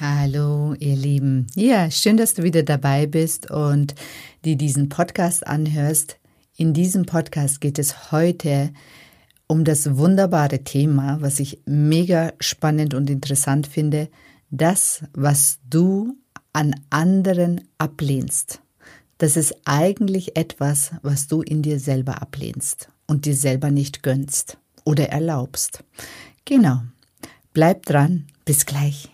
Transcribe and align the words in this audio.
Hallo, 0.00 0.74
ihr 0.80 0.96
Lieben. 0.96 1.46
Ja, 1.54 1.88
schön, 1.88 2.16
dass 2.16 2.34
du 2.34 2.42
wieder 2.42 2.64
dabei 2.64 3.06
bist 3.06 3.48
und 3.52 3.94
die 4.44 4.56
diesen 4.56 4.88
Podcast 4.88 5.46
anhörst. 5.46 6.18
In 6.56 6.72
diesem 6.72 7.06
Podcast 7.06 7.60
geht 7.60 7.78
es 7.78 8.10
heute 8.10 8.72
um 9.46 9.62
das 9.62 9.96
wunderbare 9.96 10.64
Thema, 10.64 11.18
was 11.20 11.38
ich 11.38 11.60
mega 11.64 12.32
spannend 12.40 12.92
und 12.92 13.08
interessant 13.08 13.68
finde, 13.68 14.08
das, 14.50 15.04
was 15.12 15.60
du 15.70 16.16
an 16.52 16.74
anderen 16.90 17.60
ablehnst. 17.78 18.60
Das 19.18 19.36
ist 19.36 19.54
eigentlich 19.64 20.36
etwas, 20.36 20.90
was 21.02 21.28
du 21.28 21.40
in 21.40 21.62
dir 21.62 21.78
selber 21.78 22.20
ablehnst 22.20 22.88
und 23.06 23.26
dir 23.26 23.36
selber 23.36 23.70
nicht 23.70 24.02
gönnst 24.02 24.58
oder 24.84 25.10
erlaubst. 25.10 25.84
Genau. 26.44 26.82
Bleib 27.52 27.86
dran. 27.86 28.26
Bis 28.44 28.66
gleich. 28.66 29.13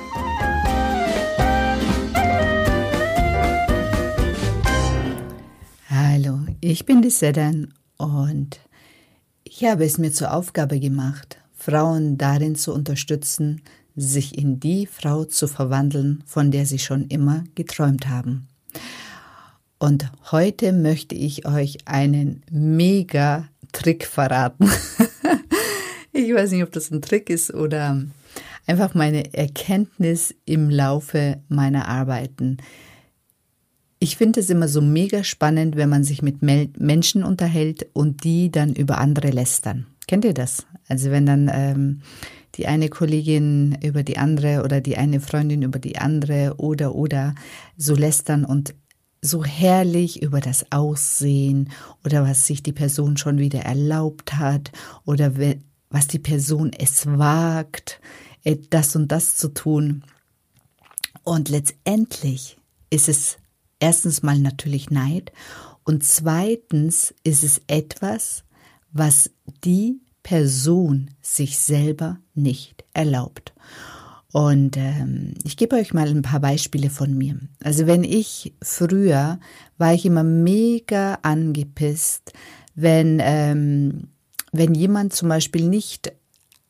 Ich 6.71 6.85
bin 6.85 7.01
die 7.01 7.09
Sedan 7.09 7.73
und 7.97 8.61
ich 9.43 9.65
habe 9.65 9.83
es 9.83 9.97
mir 9.97 10.13
zur 10.13 10.33
Aufgabe 10.33 10.79
gemacht, 10.79 11.37
Frauen 11.53 12.17
darin 12.17 12.55
zu 12.55 12.73
unterstützen, 12.73 13.61
sich 13.97 14.37
in 14.37 14.61
die 14.61 14.85
Frau 14.85 15.25
zu 15.25 15.49
verwandeln, 15.49 16.23
von 16.25 16.49
der 16.49 16.65
sie 16.65 16.79
schon 16.79 17.07
immer 17.07 17.43
geträumt 17.55 18.07
haben. 18.07 18.47
Und 19.79 20.09
heute 20.31 20.71
möchte 20.71 21.13
ich 21.13 21.45
euch 21.45 21.79
einen 21.89 22.41
mega 22.49 23.49
Trick 23.73 24.05
verraten. 24.05 24.71
ich 26.13 26.33
weiß 26.33 26.51
nicht, 26.51 26.63
ob 26.63 26.71
das 26.71 26.89
ein 26.89 27.01
Trick 27.01 27.29
ist 27.29 27.53
oder 27.53 28.01
einfach 28.65 28.93
meine 28.93 29.33
Erkenntnis 29.33 30.33
im 30.45 30.69
Laufe 30.69 31.41
meiner 31.49 31.89
Arbeiten. 31.89 32.59
Ich 34.03 34.17
finde 34.17 34.39
es 34.39 34.49
immer 34.49 34.67
so 34.67 34.81
mega 34.81 35.23
spannend, 35.23 35.75
wenn 35.75 35.87
man 35.87 36.03
sich 36.03 36.23
mit 36.23 36.41
Menschen 36.41 37.23
unterhält 37.23 37.85
und 37.93 38.23
die 38.23 38.49
dann 38.49 38.73
über 38.73 38.97
andere 38.97 39.29
lästern. 39.29 39.85
Kennt 40.07 40.25
ihr 40.25 40.33
das? 40.33 40.65
Also 40.87 41.11
wenn 41.11 41.27
dann 41.27 41.51
ähm, 41.53 42.01
die 42.55 42.65
eine 42.65 42.89
Kollegin 42.89 43.77
über 43.83 44.01
die 44.01 44.17
andere 44.17 44.63
oder 44.63 44.81
die 44.81 44.97
eine 44.97 45.21
Freundin 45.21 45.61
über 45.61 45.77
die 45.77 45.99
andere 45.99 46.55
oder 46.57 46.95
oder 46.95 47.35
so 47.77 47.93
lästern 47.93 48.43
und 48.43 48.73
so 49.21 49.45
herrlich 49.45 50.23
über 50.23 50.39
das 50.39 50.71
Aussehen 50.71 51.69
oder 52.03 52.23
was 52.23 52.47
sich 52.47 52.63
die 52.63 52.73
Person 52.73 53.17
schon 53.17 53.37
wieder 53.37 53.59
erlaubt 53.59 54.33
hat 54.33 54.71
oder 55.05 55.33
was 55.91 56.07
die 56.07 56.17
Person 56.17 56.71
es 56.75 57.05
wagt, 57.05 58.01
äh, 58.43 58.57
das 58.71 58.95
und 58.95 59.11
das 59.11 59.35
zu 59.35 59.49
tun. 59.49 60.03
Und 61.23 61.49
letztendlich 61.49 62.57
ist 62.89 63.07
es 63.07 63.37
erstens 63.81 64.23
mal 64.23 64.39
natürlich 64.39 64.89
Neid 64.89 65.33
und 65.83 66.05
zweitens 66.05 67.13
ist 67.23 67.43
es 67.43 67.61
etwas, 67.67 68.45
was 68.93 69.31
die 69.65 69.99
Person 70.23 71.09
sich 71.21 71.57
selber 71.57 72.19
nicht 72.33 72.85
erlaubt. 72.93 73.53
Und 74.31 74.77
ähm, 74.77 75.33
ich 75.43 75.57
gebe 75.57 75.75
euch 75.75 75.93
mal 75.93 76.07
ein 76.07 76.21
paar 76.21 76.39
Beispiele 76.39 76.89
von 76.89 77.17
mir. 77.17 77.37
Also 77.61 77.85
wenn 77.85 78.05
ich 78.05 78.53
früher 78.61 79.39
war 79.77 79.93
ich 79.93 80.05
immer 80.05 80.23
mega 80.23 81.15
angepisst, 81.21 82.31
wenn 82.75 83.19
ähm, 83.21 84.07
wenn 84.53 84.73
jemand 84.73 85.13
zum 85.13 85.29
Beispiel 85.29 85.67
nicht 85.67 86.13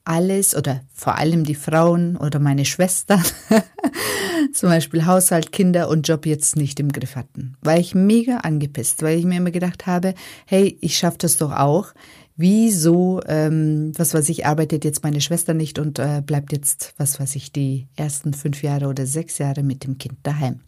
alles 0.03 0.56
oder 0.56 0.81
vor 0.94 1.16
allem 1.17 1.44
die 1.44 1.56
Frauen 1.56 2.17
oder 2.17 2.39
meine 2.39 2.66
Schwestern 2.66 3.23
zum 4.53 4.69
Beispiel 4.69 5.06
Haushalt, 5.06 5.51
Kinder 5.51 5.89
und 5.89 6.07
Job 6.07 6.25
jetzt 6.25 6.56
nicht 6.56 6.79
im 6.79 6.91
Griff 6.91 7.16
hatten. 7.16 7.56
War 7.62 7.78
ich 7.78 7.95
mega 7.95 8.38
angepisst, 8.38 9.03
weil 9.03 9.19
ich 9.19 9.25
mir 9.25 9.38
immer 9.38 9.51
gedacht 9.51 9.88
habe, 9.88 10.13
hey, 10.45 10.78
ich 10.81 10.97
schaffe 10.97 11.19
das 11.19 11.38
doch 11.38 11.51
auch. 11.51 11.94
Wieso, 12.35 13.22
ähm, 13.28 13.91
was 13.97 14.13
weiß 14.13 14.29
ich, 14.29 14.45
arbeitet 14.45 14.84
jetzt 14.84 15.03
meine 15.03 15.22
Schwester 15.22 15.53
nicht 15.53 15.78
und 15.78 16.00
äh, 16.00 16.22
bleibt 16.25 16.51
jetzt, 16.51 16.94
was 16.97 17.19
weiß 17.19 17.35
ich, 17.35 17.51
die 17.51 17.88
ersten 17.95 18.33
fünf 18.33 18.63
Jahre 18.63 18.88
oder 18.88 19.06
sechs 19.06 19.38
Jahre 19.38 19.63
mit 19.63 19.83
dem 19.83 19.97
Kind 19.97 20.18
daheim. 20.23 20.62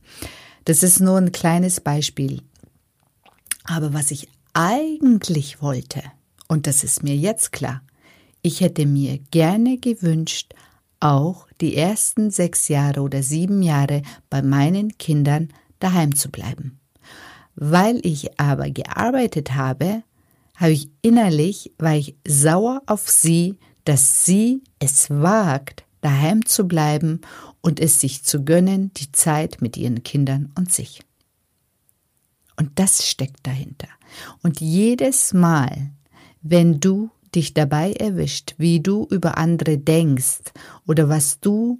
Das 0.66 0.84
ist 0.84 1.00
nur 1.00 1.18
ein 1.18 1.32
kleines 1.32 1.82
Beispiel. 1.82 2.42
Aber 3.64 3.94
was 3.94 4.12
ich 4.12 4.28
eigentlich 4.54 5.62
wollte, 5.62 6.04
und 6.48 6.68
das 6.68 6.84
ist 6.84 7.02
mir 7.02 7.16
jetzt 7.16 7.52
klar, 7.52 7.82
ich 8.44 8.62
hätte 8.62 8.86
mir 8.86 9.18
gerne 9.32 9.78
gewünscht, 9.78 10.54
auch 11.00 11.48
die 11.60 11.76
ersten 11.76 12.30
sechs 12.30 12.68
Jahre 12.68 13.02
oder 13.02 13.24
sieben 13.24 13.62
Jahre 13.62 14.04
bei 14.30 14.42
meinen 14.42 14.98
Kindern 14.98 15.50
daheim 15.80 16.16
zu 16.16 16.30
bleiben. 16.30 16.80
Weil 17.56 18.00
ich 18.06 18.40
aber 18.40 18.70
gearbeitet 18.70 19.56
habe, 19.56 20.04
habe 20.56 20.72
ich 20.72 20.90
innerlich, 21.02 21.72
war 21.78 21.96
ich 21.96 22.16
sauer 22.28 22.82
auf 22.86 23.10
sie, 23.10 23.58
dass 23.86 24.26
sie 24.26 24.62
es 24.80 25.10
wagt, 25.10 25.86
daheim 26.02 26.46
zu 26.46 26.68
bleiben 26.68 27.22
und 27.62 27.80
es 27.80 28.02
sich 28.02 28.24
zu 28.24 28.44
gönnen, 28.44 28.92
die 28.96 29.12
Zeit 29.12 29.62
mit 29.62 29.78
ihren 29.78 30.04
Kindern 30.04 30.52
und 30.56 30.72
sich. 30.72 31.02
Und 32.58 32.72
das 32.76 33.08
steckt 33.08 33.48
dahinter. 33.48 33.88
Und 34.42 34.62
jedes 34.62 35.34
Mal, 35.34 35.92
wenn 36.42 36.80
du 36.80 37.10
dich 37.36 37.54
dabei 37.54 37.94
erwischt, 37.94 38.56
wie 38.58 38.80
du 38.80 39.08
über 39.10 39.38
andere 39.38 39.78
denkst 39.78 40.52
oder 40.88 41.10
was 41.10 41.40
du, 41.40 41.80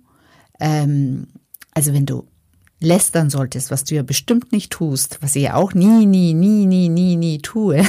ähm, 0.60 1.28
also 1.72 1.94
wenn 1.94 2.06
du 2.06 2.28
lästern 2.80 3.30
solltest, 3.30 3.72
was 3.72 3.84
du 3.84 3.96
ja 3.96 4.04
bestimmt 4.04 4.52
nicht 4.52 4.72
tust, 4.72 5.18
was 5.22 5.36
ich 5.36 5.44
ja 5.44 5.56
auch 5.56 5.74
nie, 5.74 6.06
nie, 6.06 6.34
nie, 6.34 6.66
nie, 6.66 6.90
nie, 6.90 7.16
nie 7.16 7.42
tue, 7.42 7.84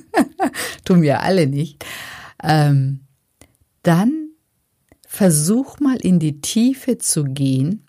tun 0.84 1.02
wir 1.02 1.22
alle 1.22 1.46
nicht, 1.46 1.84
ähm, 2.42 3.00
dann 3.82 4.28
versuch 5.06 5.80
mal 5.80 5.96
in 5.96 6.18
die 6.18 6.40
Tiefe 6.40 6.98
zu 6.98 7.24
gehen 7.24 7.86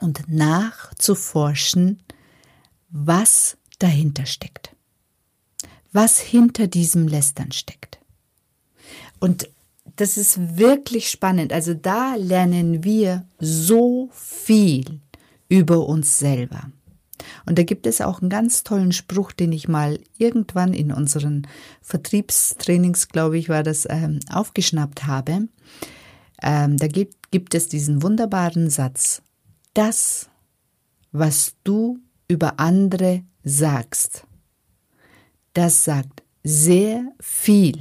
und 0.00 0.28
nachzuforschen, 0.28 2.02
was 2.90 3.56
dahinter 3.78 4.26
steckt 4.26 4.75
was 5.96 6.20
hinter 6.20 6.66
diesem 6.66 7.08
Lästern 7.08 7.52
steckt. 7.52 7.98
Und 9.18 9.48
das 9.96 10.18
ist 10.18 10.58
wirklich 10.58 11.08
spannend. 11.08 11.54
Also 11.54 11.72
da 11.72 12.16
lernen 12.16 12.84
wir 12.84 13.26
so 13.40 14.10
viel 14.12 15.00
über 15.48 15.88
uns 15.88 16.18
selber. 16.18 16.70
Und 17.46 17.58
da 17.58 17.62
gibt 17.62 17.86
es 17.86 18.02
auch 18.02 18.20
einen 18.20 18.28
ganz 18.28 18.62
tollen 18.62 18.92
Spruch, 18.92 19.32
den 19.32 19.52
ich 19.52 19.68
mal 19.68 19.98
irgendwann 20.18 20.74
in 20.74 20.92
unseren 20.92 21.46
Vertriebstrainings, 21.80 23.08
glaube 23.08 23.38
ich, 23.38 23.48
war 23.48 23.62
das, 23.62 23.86
ähm, 23.88 24.20
aufgeschnappt 24.30 25.06
habe. 25.06 25.48
Ähm, 26.42 26.76
da 26.76 26.88
gibt, 26.88 27.30
gibt 27.30 27.54
es 27.54 27.68
diesen 27.68 28.02
wunderbaren 28.02 28.68
Satz. 28.68 29.22
Das, 29.72 30.28
was 31.10 31.54
du 31.64 32.00
über 32.28 32.60
andere 32.60 33.22
sagst, 33.44 34.26
das 35.56 35.84
sagt 35.84 36.22
sehr 36.44 37.12
viel 37.18 37.78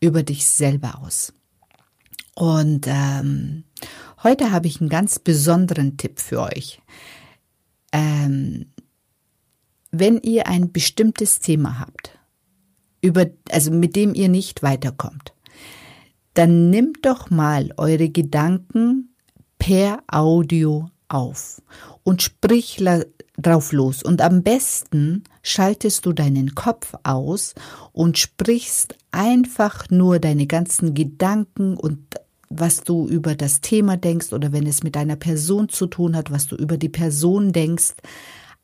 über 0.00 0.24
dich 0.24 0.46
selber 0.46 1.00
aus. 1.00 1.32
Und 2.34 2.86
ähm, 2.88 3.64
heute 4.24 4.50
habe 4.50 4.66
ich 4.66 4.80
einen 4.80 4.90
ganz 4.90 5.20
besonderen 5.20 5.96
Tipp 5.98 6.18
für 6.18 6.40
euch. 6.40 6.80
Ähm, 7.92 8.66
wenn 9.92 10.18
ihr 10.22 10.48
ein 10.48 10.72
bestimmtes 10.72 11.38
Thema 11.38 11.78
habt, 11.78 12.18
über, 13.02 13.26
also 13.50 13.70
mit 13.70 13.94
dem 13.94 14.14
ihr 14.14 14.28
nicht 14.28 14.64
weiterkommt, 14.64 15.32
dann 16.34 16.70
nimmt 16.70 17.06
doch 17.06 17.30
mal 17.30 17.72
eure 17.76 18.08
Gedanken 18.08 19.14
per 19.58 20.02
Audio 20.08 20.90
auf 21.08 21.62
und 22.02 22.22
sprich 22.22 22.80
drauf 23.42 23.72
los. 23.72 24.02
Und 24.02 24.20
am 24.20 24.42
besten 24.42 25.24
schaltest 25.42 26.06
du 26.06 26.12
deinen 26.12 26.54
Kopf 26.54 26.94
aus 27.02 27.54
und 27.92 28.18
sprichst 28.18 28.96
einfach 29.10 29.90
nur 29.90 30.18
deine 30.18 30.46
ganzen 30.46 30.94
Gedanken 30.94 31.76
und 31.76 31.98
was 32.48 32.82
du 32.82 33.06
über 33.06 33.36
das 33.36 33.60
Thema 33.60 33.96
denkst 33.96 34.32
oder 34.32 34.52
wenn 34.52 34.66
es 34.66 34.82
mit 34.82 34.96
einer 34.96 35.16
Person 35.16 35.68
zu 35.68 35.86
tun 35.86 36.16
hat, 36.16 36.30
was 36.30 36.48
du 36.48 36.56
über 36.56 36.76
die 36.76 36.88
Person 36.88 37.52
denkst. 37.52 37.94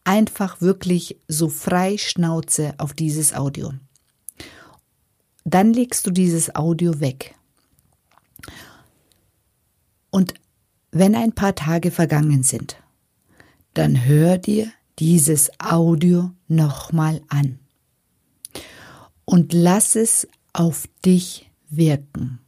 Einfach 0.04 0.60
wirklich 0.60 1.20
so 1.28 1.48
frei 1.48 1.96
Schnauze 1.96 2.74
auf 2.78 2.92
dieses 2.92 3.34
Audio. 3.34 3.72
Dann 5.44 5.72
legst 5.72 6.06
du 6.06 6.10
dieses 6.10 6.54
Audio 6.54 7.00
weg. 7.00 7.34
Und 10.10 10.34
wenn 10.90 11.14
ein 11.14 11.32
paar 11.32 11.54
Tage 11.54 11.90
vergangen 11.90 12.42
sind, 12.42 12.76
dann 13.76 14.06
hör 14.06 14.38
dir 14.38 14.70
dieses 14.98 15.50
Audio 15.60 16.30
nochmal 16.48 17.20
an 17.28 17.58
und 19.26 19.52
lass 19.52 19.96
es 19.96 20.26
auf 20.52 20.88
dich 21.04 21.50
wirken. 21.68 22.38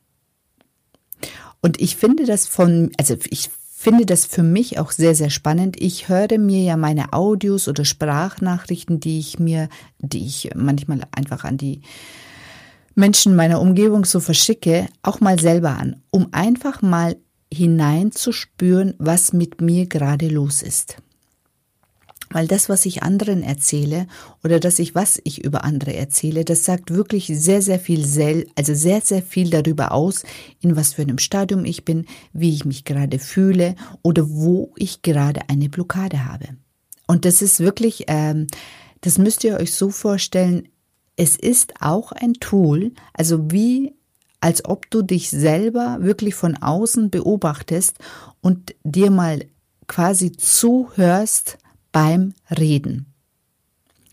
Und 1.60 1.80
ich 1.80 1.96
finde 1.96 2.25
das 2.25 2.46
von, 2.46 2.92
also 2.96 3.16
ich 3.28 3.50
finde 3.70 4.06
das 4.06 4.25
für 4.25 4.42
mich 4.42 4.78
auch 4.78 4.90
sehr, 4.90 5.14
sehr 5.14 5.28
spannend. 5.28 5.76
Ich 5.80 6.08
höre 6.08 6.38
mir 6.38 6.62
ja 6.62 6.76
meine 6.76 7.12
Audios 7.12 7.69
oder 7.69 7.84
Sprachnachrichten, 7.84 9.00
die 9.00 9.19
ich 9.19 9.38
mir, 9.38 9.69
die 9.98 10.25
ich 10.25 10.50
manchmal 10.54 11.02
einfach 11.12 11.44
an 11.44 11.58
die 11.58 11.82
Menschen 12.94 13.36
meiner 13.36 13.60
Umgebung 13.60 14.04
so 14.04 14.19
verschicke, 14.20 14.88
auch 15.02 15.20
mal 15.20 15.38
selber 15.38 15.76
an, 15.76 16.02
um 16.10 16.28
einfach 16.32 16.80
mal 16.80 17.16
hineinzuspüren, 17.52 18.94
was 18.98 19.32
mit 19.32 19.60
mir 19.60 19.86
gerade 19.86 20.28
los 20.28 20.62
ist. 20.62 20.96
Weil 22.30 22.46
das, 22.46 22.69
was 22.69 22.86
ich 22.86 23.02
anderen 23.02 23.42
erzähle 23.42 24.06
oder 24.44 24.60
dass 24.60 24.78
ich, 24.78 24.94
was 24.94 25.20
ich 25.25 25.44
über 25.44 25.64
andere 25.64 25.94
erzähle, 25.94 26.44
das 26.44 26.64
sagt 26.64 26.90
wirklich 26.90 27.26
sehr, 27.26 27.62
sehr 27.62 27.80
viel, 27.80 28.46
also 28.54 28.75
sehr, 28.75 29.00
sehr 29.00 29.22
viel 29.22 29.50
darüber 29.50 29.92
aus, 29.92 30.25
in 30.60 30.76
was 30.76 30.94
für 30.94 31.02
einem 31.02 31.19
Stadium 31.19 31.64
ich 31.64 31.84
bin, 31.84 32.06
wie 32.32 32.54
ich 32.54 32.64
mich 32.64 32.84
gerade 32.84 33.19
fühle 33.19 33.75
oder 34.02 34.28
wo 34.28 34.72
ich 34.76 35.02
gerade 35.02 35.48
eine 35.48 35.69
Blockade 35.69 36.25
habe. 36.25 36.48
Und 37.06 37.25
das 37.25 37.40
ist 37.40 37.60
wirklich, 37.60 38.04
ähm, 38.08 38.46
das 39.00 39.19
müsst 39.19 39.44
ihr 39.44 39.56
euch 39.56 39.72
so 39.72 39.90
vorstellen, 39.90 40.69
es 41.16 41.36
ist 41.36 41.80
auch 41.80 42.12
ein 42.12 42.34
Tool, 42.34 42.92
also 43.14 43.50
wie 43.50 43.94
als 44.40 44.64
ob 44.64 44.88
du 44.90 45.02
dich 45.02 45.30
selber 45.30 45.98
wirklich 46.00 46.34
von 46.34 46.56
außen 46.56 47.10
beobachtest 47.10 47.96
und 48.40 48.75
dir 48.84 49.10
mal 49.10 49.44
quasi 49.88 50.32
zuhörst, 50.32 51.58
beim 51.93 52.35
Reden. 52.50 53.12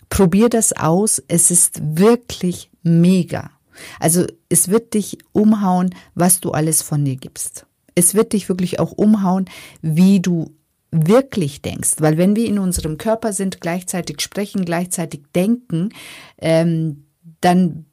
Probier 0.10 0.50
das 0.50 0.74
aus, 0.74 1.22
es 1.28 1.52
ist 1.52 1.80
wirklich 1.98 2.70
mega. 2.84 3.52
Also 4.00 4.26
es 4.50 4.70
wird 4.70 4.94
dich 4.94 5.18
umhauen, 5.32 5.94
was 6.14 6.40
du 6.40 6.52
alles 6.52 6.82
von 6.82 7.04
dir 7.04 7.16
gibst. 7.16 7.66
Es 7.96 8.14
wird 8.14 8.34
dich 8.34 8.50
wirklich 8.50 8.80
auch 8.80 8.92
umhauen, 8.92 9.46
wie 9.82 10.20
du 10.20 10.56
wirklich 10.92 11.62
denkst, 11.62 11.96
weil 12.00 12.18
wenn 12.18 12.36
wir 12.36 12.46
in 12.46 12.60
unserem 12.60 12.98
Körper 12.98 13.34
sind, 13.34 13.60
gleichzeitig 13.60 14.22
sprechen, 14.22 14.64
gleichzeitig 14.64 15.24
denken, 15.34 15.90
ähm, 16.38 17.06
dann 17.42 17.86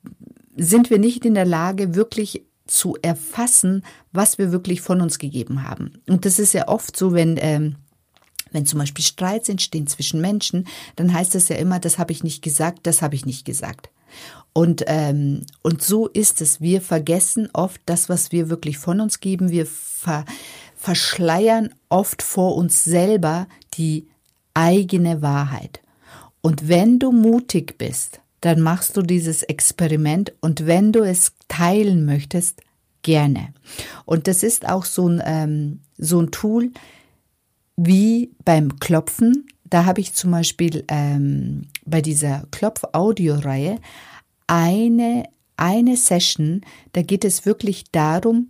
sind 0.57 0.91
wir 0.91 0.99
nicht 0.99 1.25
in 1.25 1.35
der 1.35 1.47
Lage, 1.47 1.95
wirklich 1.95 2.45
zu 2.67 2.97
erfassen, 3.03 3.85
was 4.13 4.39
wir 4.39 4.53
wirklich 4.53 4.81
von 4.81 5.01
uns 5.01 5.19
gegeben 5.19 5.69
haben. 5.69 5.95
Und 6.09 6.25
das 6.25 6.39
ist 6.39 6.53
ja 6.53 6.69
oft 6.69 6.97
so, 6.97 7.13
wenn 7.13 7.37
ähm, 7.41 7.77
wenn 8.53 8.67
zum 8.67 8.79
Beispiel 8.79 9.05
Streits 9.05 9.49
entstehen 9.49 9.87
zwischen 9.87 10.21
Menschen, 10.21 10.67
dann 10.97 11.13
heißt 11.13 11.35
es 11.35 11.49
ja 11.49 11.57
immer, 11.57 11.79
das 11.79 11.99
habe 11.99 12.13
ich 12.13 12.23
nicht 12.23 12.43
gesagt, 12.43 12.81
das 12.87 13.03
habe 13.03 13.15
ich 13.15 13.27
nicht 13.27 13.45
gesagt. 13.45 13.91
Und, 14.53 14.85
ähm, 14.87 15.43
und 15.63 15.83
so 15.83 16.07
ist 16.09 16.41
es. 16.41 16.61
Wir 16.61 16.83
vergessen 16.83 17.49
oft 17.53 17.81
das, 17.87 18.09
was 18.09 18.33
wir 18.33 18.51
wirklich 18.51 18.79
von 18.79 19.01
uns 19.01 19.21
geben. 19.21 19.51
Wir 19.51 19.67
ver 19.67 20.25
verschleiern 20.77 21.73
oft 21.89 22.23
vor 22.23 22.57
uns 22.57 22.83
selber 22.83 23.47
die 23.75 24.09
eigene 24.53 25.23
Wahrheit. 25.23 25.81
Und 26.41 26.69
wenn 26.69 26.99
du 26.99 27.13
mutig 27.13 27.79
bist, 27.79 28.21
dann 28.41 28.61
machst 28.61 28.97
du 28.97 29.03
dieses 29.03 29.45
Experiment 29.45 30.33
und 30.41 30.67
wenn 30.67 30.91
du 30.91 31.05
es 31.05 31.35
teilen 31.47 32.05
möchtest, 32.05 32.63
gerne. 33.03 33.55
Und 34.05 34.27
das 34.27 34.43
ist 34.43 34.69
auch 34.69 34.85
so 34.85 35.09
ein, 35.09 35.23
ähm, 35.25 35.81
so 35.99 36.21
ein 36.21 36.33
Tool, 36.33 36.73
wie 37.87 38.33
beim 38.45 38.79
Klopfen. 38.79 39.47
Da 39.65 39.85
habe 39.85 40.01
ich 40.01 40.15
zum 40.15 40.31
Beispiel 40.31 40.85
ähm, 40.89 41.69
bei 41.85 42.03
dieser 42.03 42.47
Klopf-Audio-Reihe 42.51 43.79
eine, 44.47 45.25
eine 45.57 45.97
Session, 45.97 46.63
da 46.93 47.03
geht 47.03 47.25
es 47.25 47.47
wirklich 47.47 47.85
darum, 47.91 48.49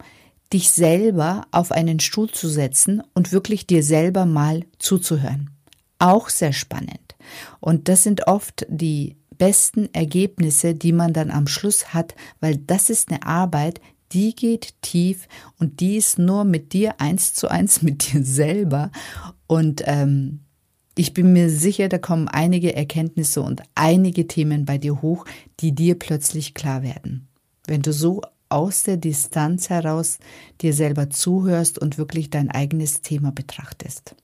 dich 0.52 0.70
selber 0.70 1.46
auf 1.50 1.72
einen 1.72 2.00
Stuhl 2.00 2.30
zu 2.30 2.48
setzen 2.48 3.02
und 3.14 3.32
wirklich 3.32 3.66
dir 3.66 3.82
selber 3.82 4.26
mal 4.26 4.64
zuzuhören. 4.78 5.50
Auch 5.98 6.28
sehr 6.28 6.52
spannend. 6.52 7.16
Und 7.60 7.88
das 7.88 8.02
sind 8.02 8.26
oft 8.26 8.66
die 8.68 9.16
besten 9.38 9.88
Ergebnisse, 9.94 10.74
die 10.74 10.92
man 10.92 11.12
dann 11.12 11.30
am 11.30 11.46
Schluss 11.46 11.94
hat, 11.94 12.14
weil 12.40 12.56
das 12.56 12.90
ist 12.90 13.10
eine 13.10 13.24
Arbeit, 13.24 13.80
die 14.12 14.34
geht 14.34 14.74
tief 14.82 15.28
und 15.58 15.80
die 15.80 15.96
ist 15.96 16.18
nur 16.18 16.44
mit 16.44 16.72
dir 16.72 17.00
eins 17.00 17.34
zu 17.34 17.48
eins 17.48 17.82
mit 17.82 18.12
dir 18.12 18.24
selber. 18.24 18.90
Und 19.46 19.82
ähm, 19.86 20.40
ich 20.96 21.14
bin 21.14 21.32
mir 21.32 21.48
sicher, 21.48 21.88
da 21.88 21.98
kommen 21.98 22.28
einige 22.28 22.74
Erkenntnisse 22.74 23.42
und 23.42 23.62
einige 23.74 24.26
Themen 24.26 24.64
bei 24.64 24.78
dir 24.78 25.00
hoch, 25.00 25.24
die 25.60 25.74
dir 25.74 25.98
plötzlich 25.98 26.54
klar 26.54 26.82
werden. 26.82 27.28
Wenn 27.66 27.82
du 27.82 27.92
so 27.92 28.22
aus 28.48 28.82
der 28.82 28.98
Distanz 28.98 29.70
heraus 29.70 30.18
dir 30.60 30.74
selber 30.74 31.08
zuhörst 31.08 31.78
und 31.78 31.96
wirklich 31.96 32.28
dein 32.28 32.50
eigenes 32.50 33.00
Thema 33.00 33.32
betrachtest. 33.32 34.14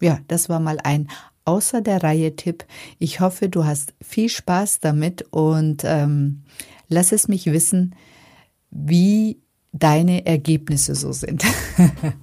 Ja, 0.00 0.18
das 0.28 0.48
war 0.48 0.58
mal 0.58 0.78
ein 0.82 1.08
außer 1.44 1.82
der 1.82 2.02
Reihe 2.02 2.34
Tipp. 2.34 2.64
Ich 2.98 3.20
hoffe, 3.20 3.48
du 3.50 3.64
hast 3.64 3.94
viel 4.00 4.30
Spaß 4.30 4.80
damit 4.80 5.26
und 5.30 5.82
ähm, 5.84 6.44
lass 6.88 7.12
es 7.12 7.28
mich 7.28 7.46
wissen, 7.46 7.94
wie 8.72 9.38
deine 9.72 10.26
Ergebnisse 10.26 10.94
so 10.94 11.12
sind. 11.12 11.44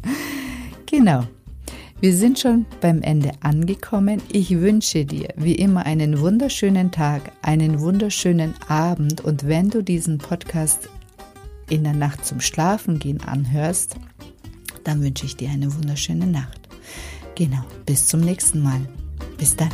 genau. 0.86 1.24
Wir 2.02 2.16
sind 2.16 2.40
schon 2.40 2.66
beim 2.80 3.02
Ende 3.02 3.32
angekommen. 3.42 4.22
Ich 4.32 4.58
wünsche 4.58 5.06
dir 5.06 5.30
wie 5.36 5.56
immer 5.56 5.86
einen 5.86 6.22
wunderschönen 6.22 6.92
Tag, 6.92 7.34
einen 7.42 7.82
wunderschönen 7.82 8.54
Abend 8.68 9.22
und 9.22 9.48
wenn 9.48 9.70
du 9.70 9.84
diesen 9.84 10.18
Podcast 10.18 10.88
in 11.70 11.84
der 11.84 11.94
Nacht 11.94 12.26
zum 12.26 12.40
Schlafengehen 12.40 13.22
anhörst, 13.22 13.98
dann 14.86 15.02
wünsche 15.02 15.26
ich 15.26 15.36
dir 15.36 15.50
eine 15.50 15.74
wunderschöne 15.76 16.26
Nacht. 16.26 16.70
Genau, 17.36 17.64
bis 17.86 18.08
zum 18.08 18.22
nächsten 18.22 18.64
Mal. 18.64 18.80
Bis 19.38 19.56
dann. 19.58 19.72